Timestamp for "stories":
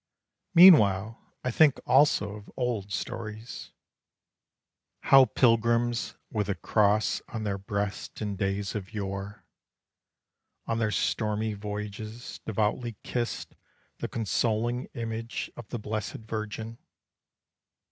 2.91-3.69